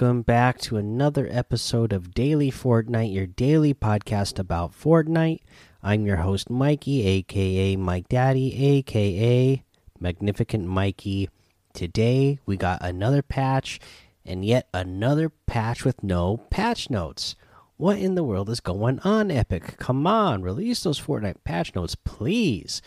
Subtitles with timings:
[0.00, 5.40] Welcome back to another episode of Daily Fortnite, your daily podcast about Fortnite.
[5.82, 9.62] I'm your host, Mikey, aka Mike Daddy, aka
[9.98, 11.28] Magnificent Mikey.
[11.74, 13.78] Today, we got another patch
[14.24, 17.36] and yet another patch with no patch notes.
[17.76, 19.76] What in the world is going on, Epic?
[19.76, 22.80] Come on, release those Fortnite patch notes, please.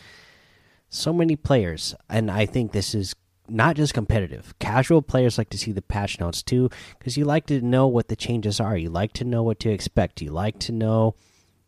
[0.90, 3.14] So many players, and I think this is
[3.50, 4.54] not just competitive.
[4.60, 8.08] Casual players like to see the patch notes too, because you like to know what
[8.08, 8.78] the changes are.
[8.78, 10.22] You like to know what to expect.
[10.22, 11.16] You like to know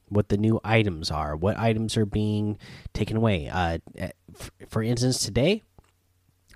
[0.07, 2.57] what the new items are, what items are being
[2.93, 3.49] taken away.
[3.49, 4.11] Uh, eh,
[4.67, 5.63] for instance, today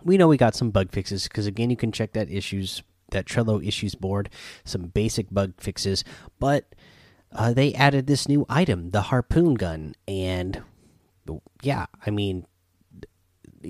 [0.04, 3.26] we know we got some bug fixes because again, you can check that issues that
[3.26, 4.30] Trello issues board,
[4.64, 6.04] some basic bug fixes,
[6.40, 6.76] but
[7.32, 10.64] uh, they added this new item, the harpoon gun, and
[11.62, 12.46] yeah, I mean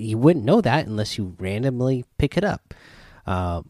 [0.00, 2.74] you wouldn't know that unless you randomly pick it up.
[3.26, 3.62] Uh,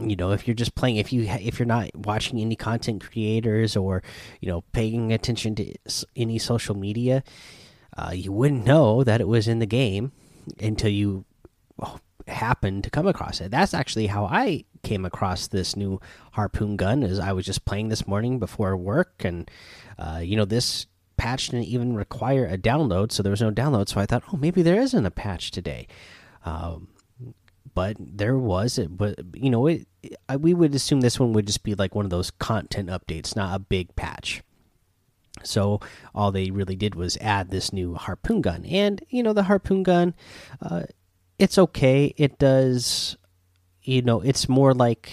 [0.00, 3.76] you know, if you're just playing, if you if you're not watching any content creators
[3.76, 4.02] or
[4.40, 5.74] you know paying attention to
[6.16, 7.24] any social media,
[7.96, 10.12] uh, you wouldn't know that it was in the game
[10.60, 11.24] until you
[11.80, 13.50] oh, happened to come across it.
[13.50, 16.00] That's actually how I came across this new
[16.32, 17.02] harpoon gun.
[17.02, 19.50] Is I was just playing this morning before work, and
[19.98, 20.86] uh, you know this
[21.18, 23.88] patch didn't even require a download, so there was no download.
[23.88, 25.86] So I thought, oh, maybe there isn't a patch today.
[26.44, 26.88] Um,
[27.74, 29.86] but there was it, but you know, it,
[30.28, 33.36] I, we would assume this one would just be like one of those content updates,
[33.36, 34.42] not a big patch.
[35.44, 35.80] So
[36.14, 39.82] all they really did was add this new harpoon gun, and you know, the harpoon
[39.82, 40.14] gun,
[40.60, 40.84] uh,
[41.38, 42.14] it's okay.
[42.16, 43.16] It does,
[43.82, 45.12] you know, it's more like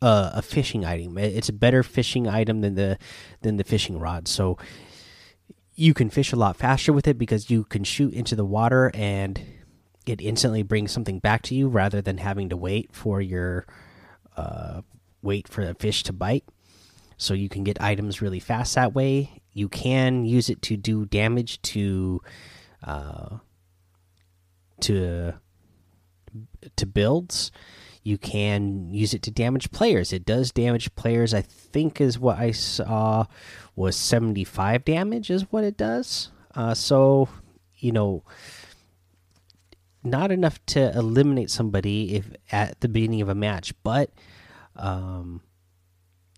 [0.00, 1.18] a, a fishing item.
[1.18, 2.98] It's a better fishing item than the
[3.42, 4.28] than the fishing rod.
[4.28, 4.56] So
[5.80, 8.90] you can fish a lot faster with it because you can shoot into the water
[8.92, 9.42] and
[10.06, 13.66] it instantly brings something back to you rather than having to wait for your
[14.36, 14.82] uh,
[15.22, 16.44] wait for the fish to bite.
[17.16, 19.40] So you can get items really fast that way.
[19.54, 22.20] You can use it to do damage to
[22.84, 23.38] uh,
[24.80, 25.32] to
[26.76, 27.52] to builds.
[28.02, 30.12] You can use it to damage players.
[30.12, 31.32] It does damage players.
[31.32, 33.26] I think is what I saw
[33.80, 36.30] was 75 damage is what it does.
[36.54, 37.28] Uh, so,
[37.78, 38.22] you know,
[40.04, 44.10] not enough to eliminate somebody if at the beginning of a match, but
[44.76, 45.40] um,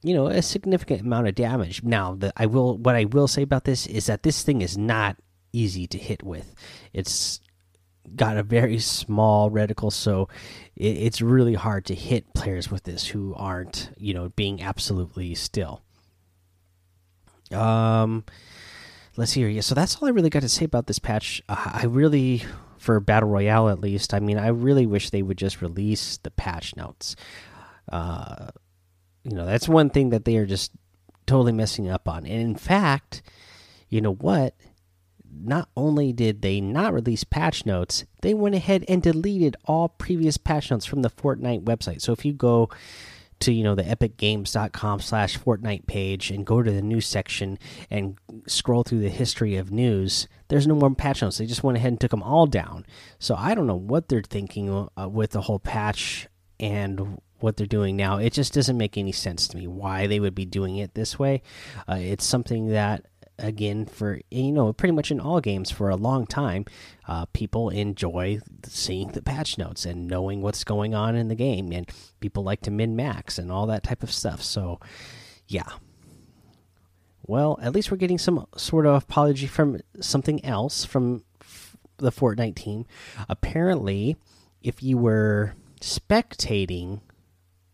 [0.03, 1.83] you know, a significant amount of damage.
[1.83, 4.79] Now, the I will what I will say about this is that this thing is
[4.79, 5.17] not
[5.53, 6.55] easy to hit with.
[6.93, 7.41] It's
[8.17, 10.29] got a very small reticle, so
[10.77, 15.35] it, it's really hard to hit players with this who aren't, you know, being absolutely
[15.35, 15.83] still.
[17.53, 18.25] Um,
[19.17, 19.49] let's see here.
[19.49, 21.43] Yeah, so that's all I really got to say about this patch.
[21.49, 22.45] I really,
[22.79, 26.31] for battle royale at least, I mean, I really wish they would just release the
[26.31, 27.17] patch notes.
[27.91, 28.49] Uh,
[29.25, 30.73] you know, that's one thing that they are just
[31.27, 32.27] totally messing up on.
[32.27, 33.23] And in fact,
[33.89, 34.55] you know what?
[35.35, 40.37] Not only did they not release patch notes, they went ahead and deleted all previous
[40.37, 42.03] patch notes from the Fortnite website.
[42.03, 42.69] So if you go
[43.43, 47.59] to you know the epicgames.com slash fortnite page and go to the news section
[47.91, 51.39] and scroll through the history of news there's no more patch notes.
[51.39, 52.85] They just went ahead and took them all down.
[53.19, 56.29] So i don't know what they're thinking uh, with the whole patch
[56.61, 58.19] and what they're doing now.
[58.19, 61.19] It just doesn't make any sense to me why they would be doing it this
[61.19, 61.41] way.
[61.89, 63.07] Uh, it's something that
[63.43, 66.65] again for you know pretty much in all games for a long time
[67.09, 71.73] uh, people enjoy seeing the patch notes and knowing what's going on in the game
[71.73, 74.43] and people like to min max and all that type of stuff.
[74.43, 74.81] So
[75.49, 75.69] yeah.
[77.27, 81.25] Well at least we're getting some sort of apology from something else from
[81.99, 82.87] the Fortnite team.
[83.29, 84.17] Apparently
[84.63, 87.01] if you were spectating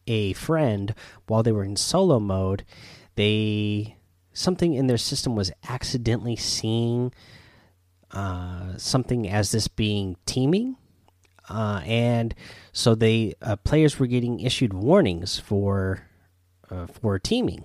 [0.07, 0.95] a friend
[1.27, 2.65] while they were in solo mode
[3.17, 3.98] they
[4.39, 7.13] something in their system was accidentally seeing
[8.13, 10.77] uh, something as this being teaming,
[11.51, 12.35] uh, and
[12.73, 16.07] so they uh, players were getting issued warnings for
[16.71, 17.65] uh, for teaming,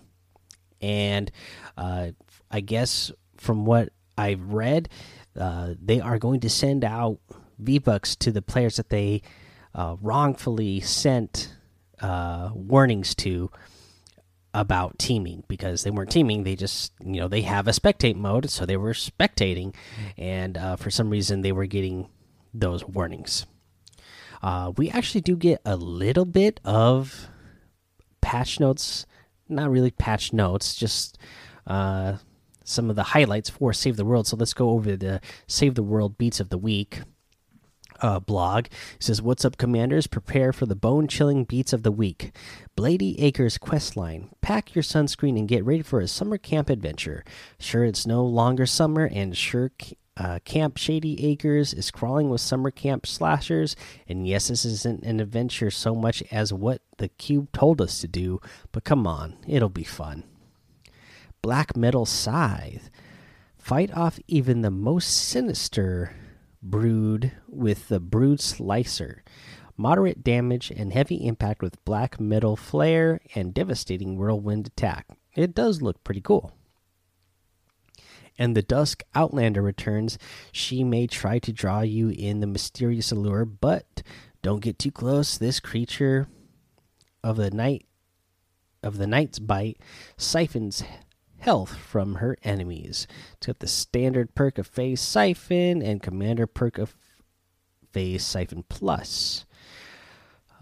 [0.81, 1.31] and
[1.77, 2.09] uh,
[2.49, 4.89] I guess from what I've read,
[5.39, 7.19] uh, they are going to send out
[7.59, 9.21] V Bucks to the players that they
[9.75, 11.55] wrongfully sent
[12.01, 13.51] warnings to
[14.53, 18.49] about teaming because they weren't teaming they just you know they have a spectate mode
[18.49, 19.73] so they were spectating
[20.17, 22.07] and uh, for some reason they were getting
[22.53, 23.45] those warnings.
[24.41, 27.27] Uh, we actually do get a little bit of
[28.21, 29.05] patch notes
[29.49, 31.17] not really patch notes just
[31.67, 32.17] uh,
[32.63, 34.27] some of the highlights for save the world.
[34.27, 37.01] So let's go over the save the world beats of the week
[38.03, 38.65] uh, blog.
[38.65, 40.05] It says, What's up, commanders?
[40.05, 42.31] Prepare for the bone chilling beats of the week.
[42.77, 44.29] Shady Acres questline.
[44.41, 47.23] Pack your sunscreen and get ready for a summer camp adventure.
[47.57, 49.71] Sure, it's no longer summer, and sure,
[50.17, 53.75] uh, Camp Shady Acres is crawling with summer camp slashers.
[54.07, 58.07] And yes, this isn't an adventure so much as what the cube told us to
[58.07, 58.39] do,
[58.71, 60.23] but come on, it'll be fun.
[61.41, 62.89] Black Metal Scythe.
[63.57, 66.13] Fight off even the most sinister
[66.63, 69.23] brood with the brood slicer.
[69.75, 75.07] Moderate damage and heavy impact with black metal flare and devastating whirlwind attack.
[75.35, 76.53] It does look pretty cool.
[78.37, 80.17] And the Dusk Outlander returns.
[80.51, 84.01] She may try to draw you in the mysterious allure, but
[84.41, 85.37] don't get too close.
[85.37, 86.27] This creature
[87.23, 87.85] of the night
[88.81, 89.77] of the night's bite
[90.17, 90.83] siphons
[91.43, 93.05] health from her enemies.
[93.33, 96.95] It's got the standard perk of Phase Siphon and commander perk of
[97.91, 99.45] Phase Siphon Plus.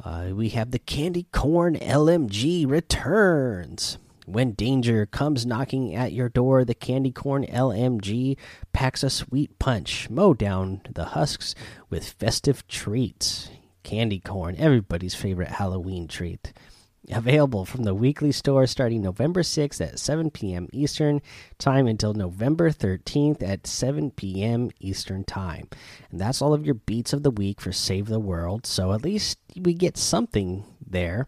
[0.04, 4.00] Uh, we have the Candy Corn LMG returns.
[4.26, 8.36] When danger comes knocking at your door, the Candy Corn LMG
[8.74, 10.10] packs a sweet punch.
[10.10, 11.54] Mow down the husks
[11.92, 13.52] with festive treats.
[13.84, 16.54] Candy corn, everybody's favorite Halloween treat
[17.10, 20.68] available from the weekly store starting November 6th at 7 p.m.
[20.72, 21.22] Eastern
[21.58, 24.70] Time until November 13th at 7 p.m.
[24.80, 25.68] Eastern Time.
[26.12, 28.66] And that's all of your beats of the week for Save the World.
[28.66, 31.28] So at least we get something there.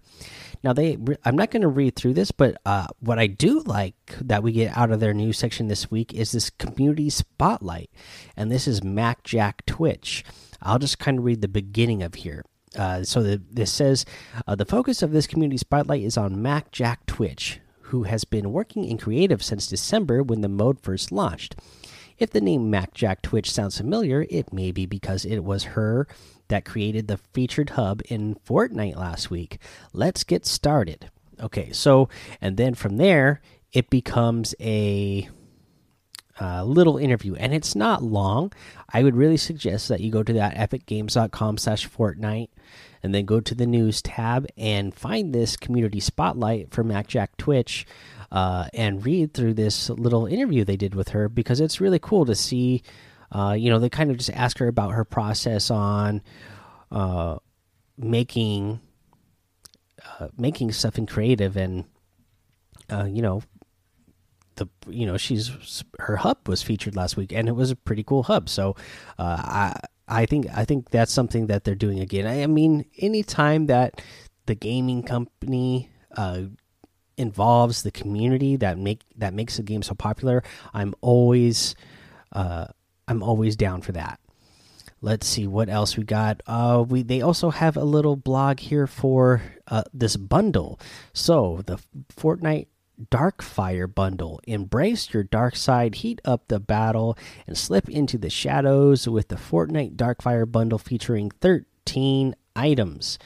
[0.64, 3.96] Now they I'm not going to read through this, but uh, what I do like
[4.22, 7.90] that we get out of their news section this week is this community spotlight.
[8.38, 10.24] And this is Mac Jack Twitch.
[10.62, 12.44] I'll just kind of read the beginning of here.
[12.76, 14.06] Uh, so the, this says
[14.48, 18.52] uh, the focus of this community spotlight is on Mac Jack Twitch, who has been
[18.52, 21.56] working in creative since December when the mode first launched.
[22.18, 26.08] If the name Mac Jack Twitch sounds familiar, it may be because it was her
[26.48, 29.60] that created the featured hub in Fortnite last week.
[29.94, 31.10] Let's get started.
[31.40, 32.10] Okay, so
[32.40, 33.42] and then from there
[33.72, 35.28] it becomes a
[36.42, 38.52] uh, little interview, and it's not long.
[38.92, 42.50] I would really suggest that you go to that epicgames.com slash Fortnite
[43.04, 47.86] and then go to the news tab and find this community spotlight for MacJack Twitch
[48.32, 52.26] uh, and read through this little interview they did with her because it's really cool
[52.26, 52.82] to see.
[53.32, 56.22] Uh, you know, they kind of just ask her about her process on
[56.92, 57.38] uh,
[57.98, 58.80] making
[60.20, 61.86] uh, making stuff in creative and
[62.92, 63.42] uh, you know
[64.56, 68.04] the you know she's her hub was featured last week and it was a pretty
[68.04, 68.50] cool hub.
[68.50, 68.76] So
[69.18, 72.28] uh, i i think i think that's something that they're doing again.
[72.28, 74.02] I, I mean anytime that
[74.46, 76.44] the gaming company uh,
[77.18, 81.76] involves the community that make that makes the game so popular i'm always
[82.34, 82.66] uh,
[83.08, 84.20] i'm always down for that.
[85.02, 86.42] Let's see what else we got.
[86.48, 90.80] Uh we they also have a little blog here for uh this bundle.
[91.12, 91.78] So the
[92.16, 92.68] fortnite
[93.12, 94.40] Darkfire bundle.
[94.46, 97.18] Embrace your dark side, heat up the battle,
[97.48, 103.18] and slip into the shadows with the Fortnite Darkfire bundle featuring 13 items.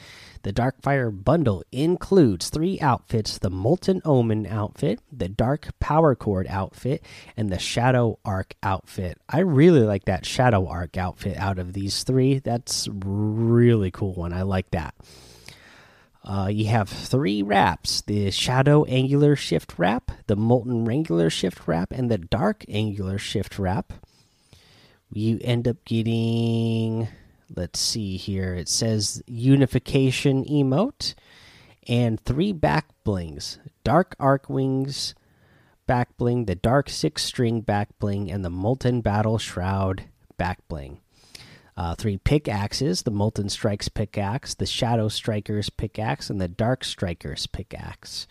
[0.42, 7.04] The Darkfire bundle includes three outfits the Molten Omen outfit, the Dark Power Chord outfit,
[7.36, 9.18] and the Shadow Arc outfit.
[9.28, 12.38] I really like that Shadow Arc outfit out of these three.
[12.38, 14.32] That's really cool one.
[14.32, 14.94] I like that.
[16.24, 21.92] Uh, you have three wraps the shadow angular shift wrap, the molten angular shift wrap,
[21.92, 23.92] and the dark angular shift wrap.
[25.10, 27.08] You end up getting,
[27.54, 31.14] let's see here, it says unification emote
[31.86, 35.14] and three back blings dark arc wings
[35.86, 40.04] back bling, the dark six string back bling, and the molten battle shroud
[40.36, 41.00] back bling
[41.78, 47.46] uh, three pickaxes the Molten Strikes pickaxe, the Shadow Strikers pickaxe, and the Dark Strikers
[47.46, 48.26] pickaxe.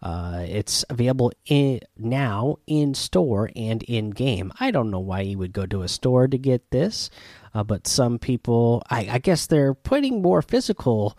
[0.00, 4.52] Uh, it's available in now in store and in game.
[4.58, 7.10] I don't know why you would go to a store to get this,
[7.52, 11.18] uh, but some people, I, I guess, they're putting more physical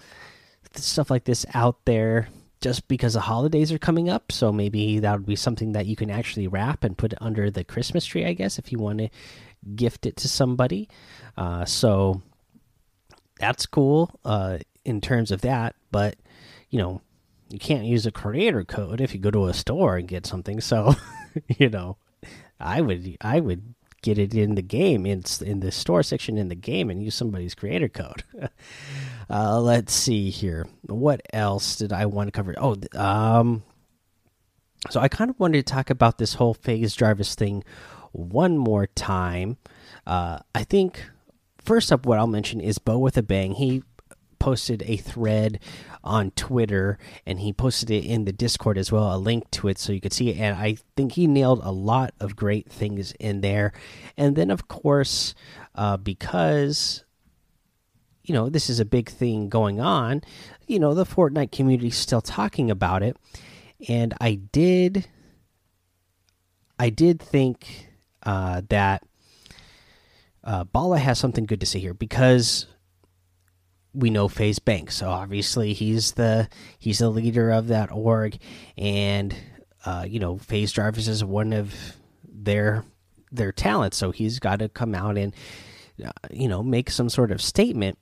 [0.73, 2.29] stuff like this out there
[2.61, 4.31] just because the holidays are coming up.
[4.31, 7.63] So maybe that would be something that you can actually wrap and put under the
[7.63, 9.09] Christmas tree, I guess, if you want to
[9.75, 10.89] gift it to somebody.
[11.37, 12.21] Uh, so
[13.39, 15.75] that's cool uh, in terms of that.
[15.91, 16.15] But,
[16.69, 17.01] you know,
[17.49, 20.61] you can't use a creator code if you go to a store and get something.
[20.61, 20.95] So,
[21.57, 21.97] you know,
[22.59, 26.47] I would, I would get it in the game in in the store section in
[26.47, 28.23] the game and use somebody's creator code.
[29.29, 30.67] uh, let's see here.
[30.83, 32.55] What else did I want to cover?
[32.57, 33.63] Oh, um,
[34.89, 37.63] so I kind of wanted to talk about this whole FaZe Jarvis thing
[38.11, 39.57] one more time.
[40.05, 41.03] Uh, I think
[41.63, 43.53] first up, what I'll mention is Bo with a Bang.
[43.53, 43.83] He
[44.39, 45.59] posted a thread
[46.03, 49.77] on Twitter and he posted it in the Discord as well, a link to it
[49.77, 50.37] so you could see it.
[50.37, 53.73] And I think he nailed a lot of great things in there.
[54.17, 55.35] And then, of course,
[55.75, 57.03] uh, because
[58.23, 60.21] you know this is a big thing going on,
[60.67, 63.17] you know the Fortnite community still talking about it,
[63.87, 65.07] and I did,
[66.77, 67.88] I did think
[68.23, 69.03] uh, that
[70.43, 72.65] uh, Bala has something good to say here because
[73.93, 76.47] we know FaZe Banks, so obviously he's the
[76.77, 78.38] he's the leader of that org,
[78.77, 79.35] and
[79.85, 81.73] uh, you know FaZe Jarvis is one of
[82.23, 82.85] their
[83.31, 85.33] their talents, so he's got to come out and
[86.03, 87.97] uh, you know make some sort of statement.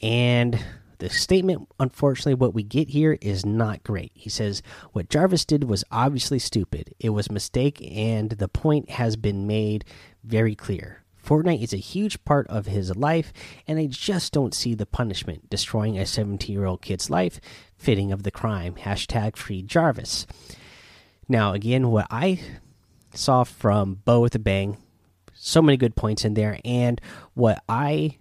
[0.00, 0.58] And
[0.98, 4.12] the statement, unfortunately, what we get here is not great.
[4.14, 4.62] He says
[4.92, 6.94] what Jarvis did was obviously stupid.
[6.98, 9.84] It was a mistake, and the point has been made
[10.24, 11.02] very clear.
[11.24, 13.32] Fortnite is a huge part of his life,
[13.66, 17.40] and I just don't see the punishment destroying a 17 year old kid's life
[17.76, 18.74] fitting of the crime.
[18.74, 20.26] Hashtag free Jarvis.
[21.28, 22.40] Now, again, what I
[23.12, 24.78] saw from Bo with a Bang,
[25.34, 27.00] so many good points in there, and
[27.34, 28.16] what I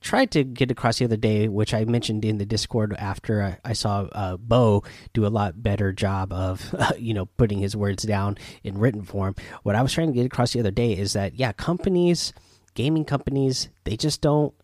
[0.00, 3.72] tried to get across the other day, which I mentioned in the Discord after I,
[3.74, 8.02] saw uh, Bo do a lot better job of, uh, you know, putting his words
[8.04, 9.34] down in written form.
[9.62, 12.32] What I was trying to get across the other day is that, yeah, companies,
[12.74, 14.54] gaming companies, they just don't.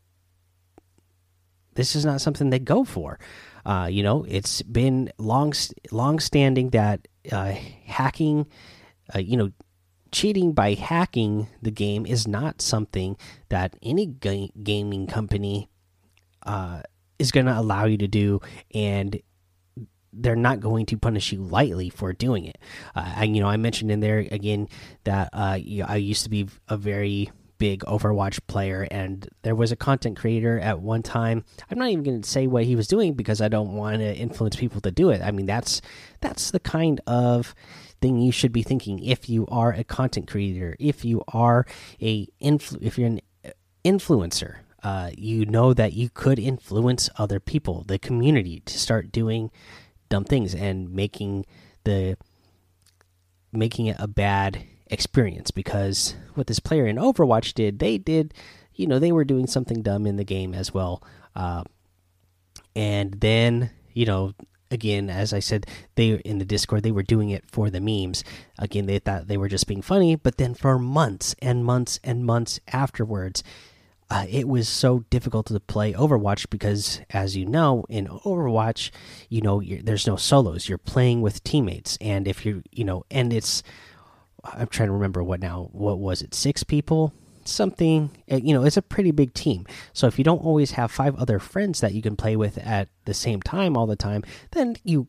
[1.75, 3.19] This is not something they go for.
[3.67, 5.53] Uh, you know, it's been long,
[5.91, 7.53] long standing that uh,
[7.85, 8.47] hacking,
[9.15, 9.51] uh, you know,
[10.17, 13.19] cheating by hacking the game is not something
[13.51, 15.69] that any ga gaming company
[16.47, 16.81] uh,
[17.19, 18.41] is going to allow you to do,
[18.73, 19.21] and
[20.15, 22.57] they're not going to punish you lightly for doing it.
[22.95, 24.69] Uh, and you know, I mentioned in there again
[25.05, 29.77] that uh, I used to be a very big Overwatch player, and there was a
[29.77, 31.45] content creator at one time.
[31.71, 34.17] I'm not even going to say what he was doing because I don't want to
[34.17, 35.21] influence people to do it.
[35.21, 35.83] I mean, that's
[36.23, 37.55] that's the kind of
[38.07, 41.67] thing you should be thinking if you are a content creator, if you are
[42.01, 43.21] a influ if you're an
[43.85, 44.59] influencer.
[44.83, 49.51] Uh, you know that you could influence other people, the community, to start doing
[50.09, 51.45] dumb things and making
[51.83, 52.17] the
[53.53, 58.33] making it a bad experience because what this player in Overwatch did, they did,
[58.75, 61.03] you know, they were doing something dumb in the game as well.
[61.35, 61.65] Uh,
[62.77, 64.35] and then, you know,
[64.71, 68.25] again, as I said, they in the Discord they were doing it for the memes.
[68.59, 72.25] Again, they thought they were just being funny, but then for months and months and
[72.25, 73.43] months afterwards,
[74.09, 78.91] uh, it was so difficult to play Overwatch because, as you know, in Overwatch,
[79.29, 80.69] you know, there's no solos.
[80.69, 83.65] You're playing with teammates, and if you, you know, and it's,
[84.45, 85.71] I'm trying to remember what now.
[85.73, 86.35] What was it?
[86.35, 87.13] Six people
[87.47, 89.67] something eh, you know it's a pretty big team.
[89.93, 92.89] So if you don't always have five other friends that you can play with at
[93.05, 94.23] the same time all the time
[94.53, 95.09] then you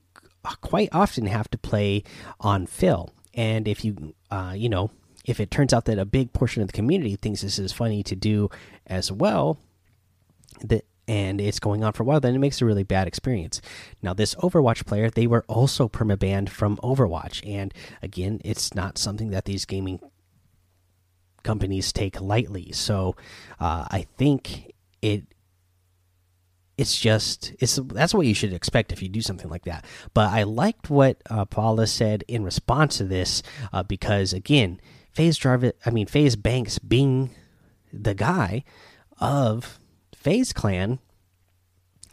[0.61, 2.03] quite often have to play
[2.39, 3.11] on fill.
[3.33, 4.91] And if you uh, you know
[5.25, 8.01] if it turns out that a big portion of the community thinks this is funny
[8.03, 8.49] to do
[8.85, 9.57] as well
[10.61, 13.61] that and it's going on for a while, then it makes a really bad experience.
[14.01, 19.29] Now, this Overwatch player, they were also permabanned from Overwatch, and again, it's not something
[19.29, 20.01] that these gaming
[21.43, 22.71] companies take lightly.
[22.71, 23.15] So
[23.59, 25.23] uh, I think it
[26.77, 29.85] it's just it's that's what you should expect if you do something like that.
[30.13, 33.41] But I liked what uh, Bala said in response to this
[33.73, 34.79] uh, because again,
[35.11, 37.31] FaZe Jarvis, I mean FaZe Banks being
[37.91, 38.63] the guy
[39.19, 39.79] of
[40.15, 40.99] FaZe Clan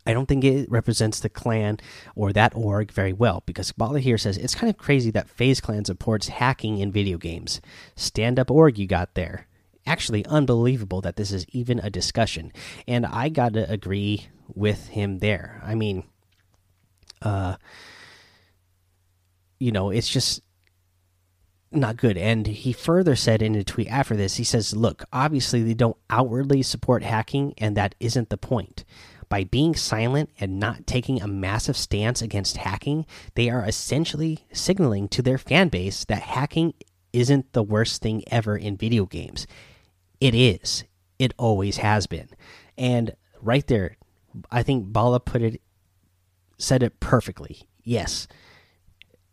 [0.07, 1.79] I don't think it represents the clan
[2.15, 5.61] or that org very well because Bala here says it's kind of crazy that FaZe
[5.61, 7.61] Clan supports hacking in video games.
[7.97, 9.47] Stand up org you got there.
[9.87, 12.53] Actually, unbelievable that this is even a discussion.
[12.87, 15.61] And I got to agree with him there.
[15.65, 16.05] I mean,
[17.21, 17.57] uh,
[19.59, 20.43] you know, it's just
[21.71, 22.17] not good.
[22.17, 25.97] And he further said in a tweet after this, he says, Look, obviously they don't
[26.09, 28.85] outwardly support hacking, and that isn't the point.
[29.35, 35.09] By being silent and not taking a massive stance against hacking, they are essentially signaling
[35.09, 36.73] to their fan base that hacking
[37.13, 39.49] isn't the worst thing ever in video games.
[40.21, 40.85] It is.
[41.19, 42.29] It always has been.
[42.79, 43.97] And right there,
[44.53, 45.61] I think Bala put it
[46.57, 47.67] said it perfectly.
[47.83, 48.29] Yes.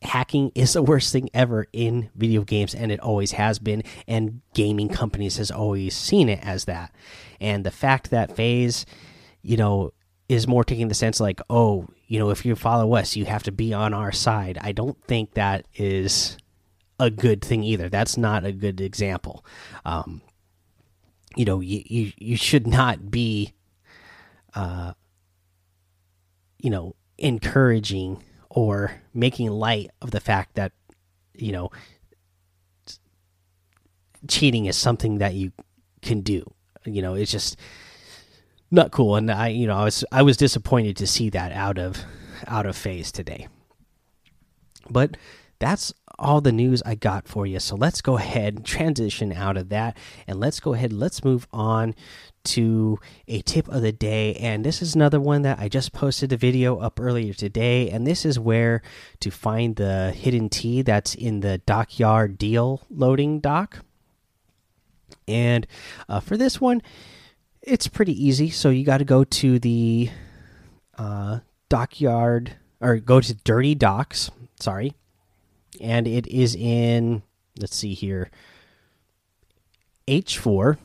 [0.01, 4.41] Hacking is the worst thing ever in video games and it always has been and
[4.55, 6.91] gaming companies has always seen it as that.
[7.39, 8.87] And the fact that FaZe
[9.41, 9.91] you know,
[10.29, 13.43] is more taking the sense like, oh, you know, if you follow us, you have
[13.43, 14.57] to be on our side.
[14.61, 16.37] I don't think that is
[16.99, 17.89] a good thing either.
[17.89, 19.43] That's not a good example.
[19.83, 20.21] Um,
[21.35, 23.53] you know you you, you should not be
[24.53, 24.93] uh
[26.59, 30.71] you know encouraging or making light of the fact that
[31.33, 31.69] you know
[34.27, 35.51] cheating is something that you
[36.01, 36.43] can do
[36.85, 37.57] you know it's just
[38.71, 41.77] not cool and i you know i was i was disappointed to see that out
[41.77, 42.03] of
[42.47, 43.47] out of FaZe today
[44.89, 45.15] but
[45.59, 47.59] that's all the news I got for you.
[47.59, 49.97] So let's go ahead and transition out of that
[50.27, 51.95] and let's go ahead, let's move on
[52.43, 54.33] to a tip of the day.
[54.35, 57.89] And this is another one that I just posted a video up earlier today.
[57.89, 58.81] And this is where
[59.19, 63.79] to find the hidden T that's in the dockyard deal loading dock.
[65.27, 65.67] And
[66.09, 66.81] uh, for this one,
[67.61, 68.49] it's pretty easy.
[68.49, 70.09] So you got to go to the
[70.97, 71.39] uh,
[71.69, 74.31] dockyard or go to dirty docks.
[74.59, 74.93] Sorry
[75.79, 77.21] and it is in
[77.59, 78.29] let's see here
[80.07, 80.77] H4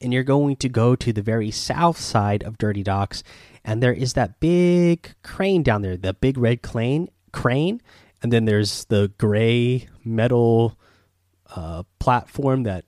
[0.00, 3.22] and you're going to go to the very south side of Dirty Docks
[3.64, 7.80] and there is that big crane down there the big red crane crane
[8.22, 10.78] and then there's the gray metal
[11.56, 12.84] uh, platform that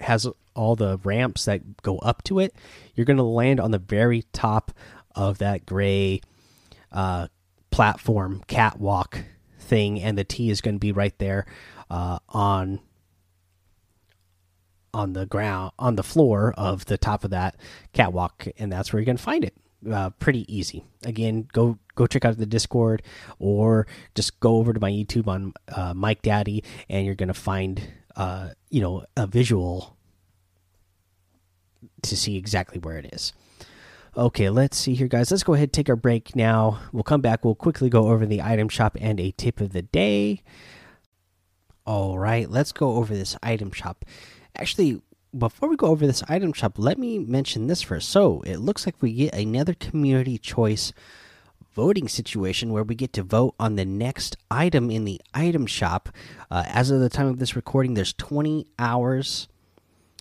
[0.00, 2.54] has all the ramps that go up to it
[2.94, 4.72] you're going to land on the very top
[5.14, 6.20] of that gray
[6.92, 7.28] uh,
[7.70, 9.24] platform catwalk
[9.58, 11.46] thing, and the T is going to be right there
[11.90, 12.80] uh, on
[14.92, 17.56] on the ground on the floor of the top of that
[17.92, 19.54] catwalk, and that's where you're going to find it.
[19.90, 20.84] Uh, pretty easy.
[21.04, 23.02] Again, go go check out the Discord
[23.38, 27.34] or just go over to my YouTube on uh, Mike Daddy, and you're going to
[27.34, 29.96] find uh, you know a visual
[32.04, 33.32] to see exactly where it is.
[34.16, 35.30] Okay, let's see here, guys.
[35.30, 36.78] Let's go ahead take our break now.
[36.92, 37.44] We'll come back.
[37.44, 40.42] We'll quickly go over the item shop and a tip of the day.
[41.84, 44.04] All right, let's go over this item shop.
[44.56, 45.02] Actually,
[45.36, 48.08] before we go over this item shop, let me mention this first.
[48.08, 50.92] So, it looks like we get another community choice
[51.74, 56.08] voting situation where we get to vote on the next item in the item shop.
[56.50, 59.48] Uh, as of the time of this recording, there's 20 hours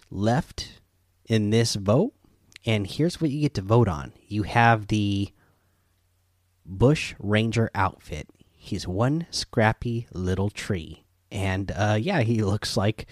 [0.09, 0.81] left
[1.25, 2.13] in this vote
[2.65, 5.29] and here's what you get to vote on you have the
[6.65, 8.29] Bush Ranger outfit.
[8.51, 11.03] He's one scrappy little tree.
[11.31, 13.07] And uh, yeah, he looks like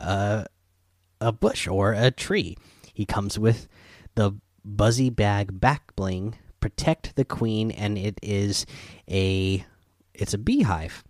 [0.00, 0.44] uh,
[1.20, 2.56] a bush or a tree.
[2.92, 3.68] He comes with
[4.14, 8.64] the Buzzy Bag back bling, Protect the Queen, and it is
[9.10, 9.64] a
[10.14, 11.04] it's a beehive.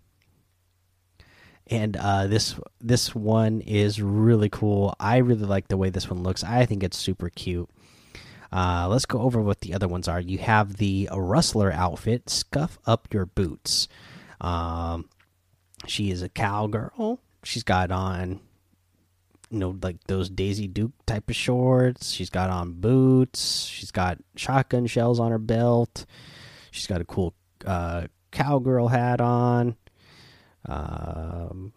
[1.67, 4.95] And uh, this this one is really cool.
[4.99, 6.43] I really like the way this one looks.
[6.43, 7.69] I think it's super cute.
[8.51, 10.19] Uh, let's go over what the other ones are.
[10.19, 13.87] You have the Rustler outfit, Scuff Up Your Boots.
[14.39, 15.09] Um,
[15.87, 17.19] she is a cowgirl.
[17.43, 18.39] She's got on,
[19.49, 22.11] you know, like those Daisy Duke type of shorts.
[22.11, 23.65] She's got on boots.
[23.65, 26.05] She's got shotgun shells on her belt.
[26.71, 27.33] She's got a cool
[27.65, 29.75] uh, cowgirl hat on.
[30.67, 31.73] Um,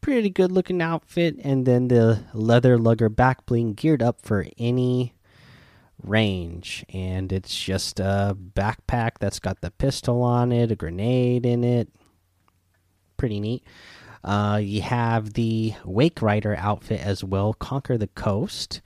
[0.00, 5.14] pretty good looking outfit and then the leather lugger back bling geared up for any
[6.02, 6.84] range.
[6.88, 11.88] And it's just a backpack that's got the pistol on it a grenade in it.
[13.16, 13.64] Pretty neat.
[14.22, 18.80] Uh, you have the wake rider outfit as well conquer the coast.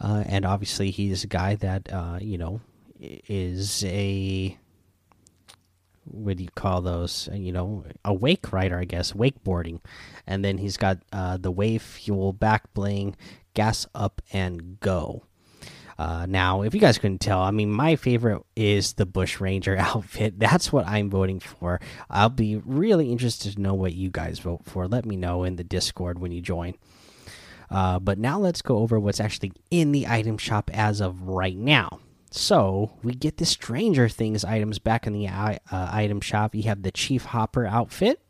[0.00, 2.60] Uh, and obviously he's a guy that uh, you know
[2.98, 4.56] is a
[6.10, 7.28] what do you call those?
[7.30, 9.80] Uh, you know, a wake rider, I guess, wakeboarding,
[10.26, 13.16] and then he's got uh, the wave fuel back bling,
[13.54, 15.24] gas up and go.
[15.98, 19.76] Uh, now, if you guys couldn't tell, I mean, my favorite is the Bush Ranger
[19.78, 20.38] outfit.
[20.38, 21.78] That's what I'm voting for.
[22.08, 24.88] I'll be really interested to know what you guys vote for.
[24.88, 26.74] Let me know in the Discord when you join.
[27.70, 31.56] Uh, but now let's go over what's actually in the item shop as of right
[31.56, 32.00] now.
[32.30, 36.54] So we get the Stranger Things items back in the uh, item shop.
[36.54, 38.20] You have the Chief Hopper outfit.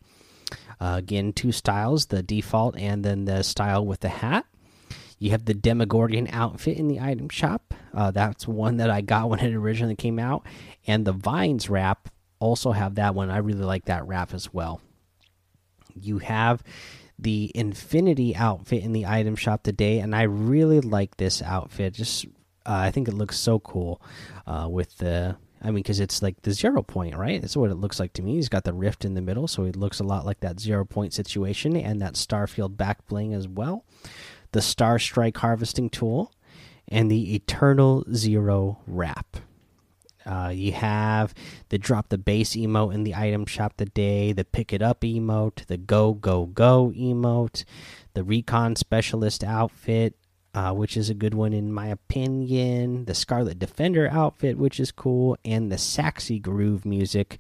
[0.81, 4.47] Uh, again, two styles the default and then the style with the hat.
[5.19, 7.75] You have the Demogorgon outfit in the item shop.
[7.93, 10.47] Uh, that's one that I got when it originally came out.
[10.87, 12.09] And the Vines wrap
[12.39, 13.31] also have that one.
[13.31, 14.81] I really like that wrap as well.
[15.95, 16.63] You have
[17.19, 21.93] the Infinity outfit in the item shop today, and I really like this outfit.
[21.93, 22.25] Just
[22.67, 24.03] uh, I think it looks so cool
[24.47, 25.37] uh, with the.
[25.63, 27.39] I mean, because it's like the zero point, right?
[27.39, 28.37] That's what it looks like to me.
[28.37, 30.87] He's got the rift in the middle, so it looks a lot like that zero
[30.87, 33.85] point situation, and that Starfield back bling as well.
[34.53, 36.33] The Star Strike harvesting tool,
[36.89, 39.37] and the Eternal Zero wrap.
[40.27, 41.35] Uh, you have
[41.71, 45.67] the drop the base emote in the item shop today, the pick it up emote,
[45.67, 47.65] the go go go emote,
[48.15, 50.15] the Recon Specialist outfit,
[50.55, 53.05] uh, which is a good one in my opinion.
[53.05, 57.39] The Scarlet Defender outfit, which is cool, and the Saxy Groove music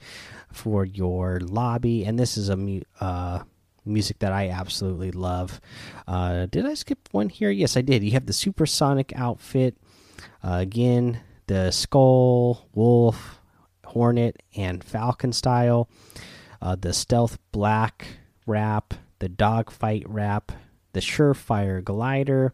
[0.52, 2.04] for your lobby.
[2.04, 3.40] And this is a mu uh,
[3.84, 5.60] music that I absolutely love.
[6.06, 7.50] Uh, did I skip one here?
[7.50, 8.04] Yes, I did.
[8.04, 9.76] You have the Supersonic outfit.
[10.44, 13.40] Uh, again, the Skull, Wolf,
[13.84, 15.88] Hornet, and Falcon style.
[16.62, 18.06] Uh, the Stealth Black
[18.46, 20.52] wrap, the Dogfight wrap,
[20.92, 22.52] the Surefire glider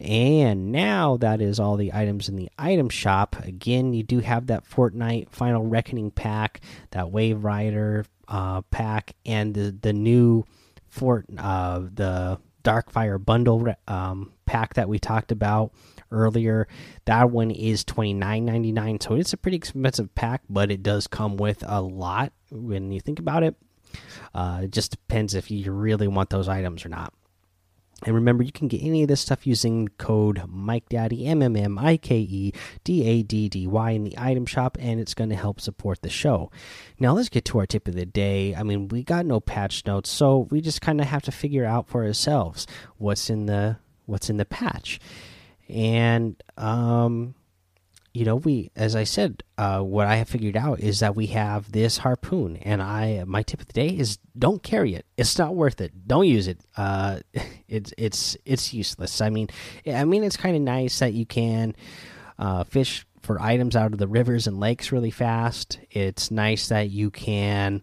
[0.00, 3.36] and now that is all the items in the item shop.
[3.42, 6.60] Again, you do have that Fortnite Final Reckoning pack,
[6.92, 10.44] that Wave Rider uh, pack, and the the new
[10.86, 15.72] Fort uh, the Darkfire bundle um, pack that we talked about
[16.10, 16.68] earlier.
[17.06, 20.82] That one is twenty nine ninety nine, so it's a pretty expensive pack, but it
[20.82, 23.56] does come with a lot when you think about it.
[24.34, 27.12] Uh, it just depends if you really want those items or not.
[28.04, 31.56] And remember, you can get any of this stuff using code Mike Daddy M M
[31.56, 32.52] M I K E
[32.84, 36.02] D A D D Y in the item shop, and it's going to help support
[36.02, 36.50] the show.
[37.00, 38.54] Now, let's get to our tip of the day.
[38.54, 41.64] I mean, we got no patch notes, so we just kind of have to figure
[41.64, 45.00] out for ourselves what's in the what's in the patch.
[45.68, 47.34] And um,
[48.14, 51.26] you know, we as I said, uh, what I have figured out is that we
[51.28, 55.06] have this harpoon, and I my tip of the day is don't carry it.
[55.16, 56.06] It's not worth it.
[56.06, 56.60] Don't use it.
[56.76, 57.20] Uh,
[57.68, 59.20] it's it's it's useless.
[59.20, 59.48] I mean,
[59.86, 61.74] I mean, it's kind of nice that you can
[62.38, 65.78] uh, fish for items out of the rivers and lakes really fast.
[65.90, 67.82] It's nice that you can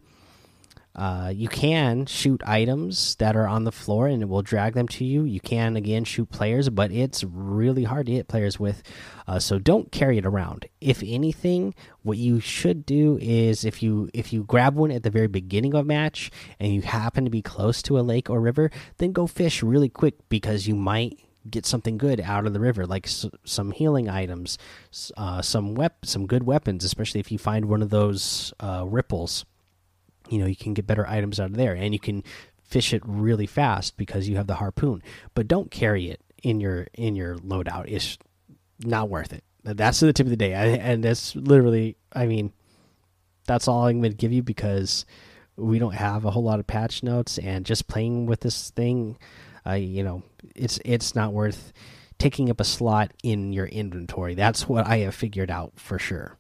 [0.96, 4.88] uh, you can shoot items that are on the floor and it will drag them
[4.88, 5.24] to you.
[5.24, 8.82] You can again shoot players, but it's really hard to hit players with.
[9.28, 10.68] Uh, so don't carry it around.
[10.80, 15.10] If anything, what you should do is if you if you grab one at the
[15.10, 18.40] very beginning of a match and you happen to be close to a lake or
[18.40, 22.60] river, then go fish really quick because you might get something good out of the
[22.60, 24.58] river, like some healing items,
[25.18, 29.46] uh, some wep some good weapons, especially if you find one of those uh, ripples
[30.30, 32.24] you know you can get better items out of there and you can
[32.64, 35.02] fish it really fast because you have the harpoon.
[35.34, 37.86] But don't carry it in your in your loadout.
[37.88, 38.18] It's
[38.84, 39.44] not worth it.
[39.64, 40.54] That's the tip of the day.
[40.54, 42.52] I, and that's literally i mean
[43.48, 45.06] that's all i'm going to give you because
[45.58, 49.18] we don't have a whole lot of patch notes and just playing with this thing
[49.66, 50.24] uh, you know
[50.56, 51.74] it's it's not worth
[52.18, 54.36] taking up a slot in your inventory.
[54.36, 56.38] That's what i have figured out for sure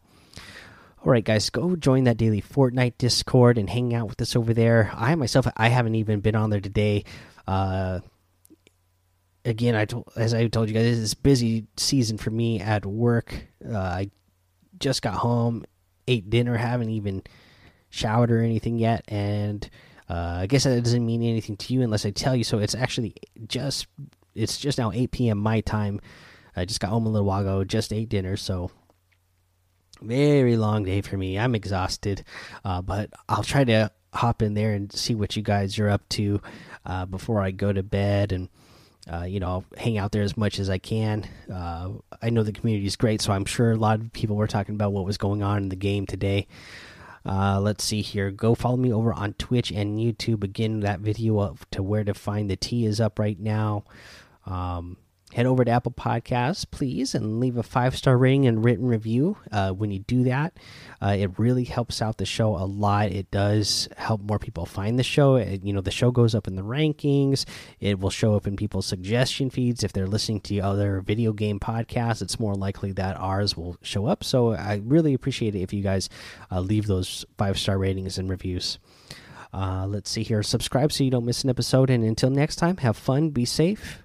[1.05, 4.55] all right, guys, go join that daily Fortnite Discord and hang out with us over
[4.55, 4.91] there.
[4.95, 7.03] I myself, I haven't even been on there today.
[7.47, 7.99] Uh,
[9.45, 13.35] again, I told, as I told you guys, it's busy season for me at work.
[13.63, 14.09] Uh, I
[14.79, 15.63] just got home,
[16.07, 17.21] ate dinner, haven't even
[17.91, 19.69] showered or anything yet, and
[20.09, 22.43] uh, I guess that doesn't mean anything to you unless I tell you.
[22.43, 23.13] So it's actually
[23.45, 23.85] just
[24.33, 25.37] it's just now 8 p.m.
[25.37, 26.01] my time.
[26.55, 28.71] I just got home a little while ago, just ate dinner, so
[30.01, 31.37] very long day for me.
[31.37, 32.23] I'm exhausted,
[32.63, 36.07] uh, but I'll try to hop in there and see what you guys are up
[36.09, 36.41] to
[36.85, 38.49] uh, before I go to bed and.
[39.07, 41.29] Uh, you know, I'll hang out there as much as I can.
[41.47, 41.91] Uh,
[42.23, 44.73] I know the community is great, so I'm sure a lot of people were talking
[44.73, 46.47] about what was going on in the game today.
[47.23, 48.31] Uh, let's see here.
[48.31, 50.43] Go follow me over on Twitch and YouTube.
[50.43, 53.83] Again, that video of to where to find the T is up right now.
[54.45, 54.97] Um,
[55.35, 59.37] head over to Apple Podcasts, please, and leave a five star rating and written review.
[59.51, 60.57] Uh, when you do that,
[61.01, 63.11] uh, it really helps out the show a lot.
[63.11, 65.35] It does help more people find the show.
[65.35, 67.43] It, you know, the show goes up in the rankings.
[67.81, 71.59] It will show up in people's suggestion feeds if they're listening to other video game
[71.59, 72.21] podcasts.
[72.21, 74.23] It's more likely that ours will show up.
[74.23, 76.07] So I really appreciate it if you guys
[76.49, 78.79] uh, leave those five star ratings and reviews.
[79.53, 80.43] Uh, let's see here.
[80.43, 81.89] Subscribe so you don't miss an episode.
[81.89, 84.04] And until next time, have fun, be safe